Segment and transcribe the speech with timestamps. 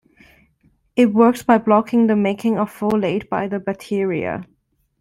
[0.95, 4.47] It works by blocking the making of folate by the bacteria.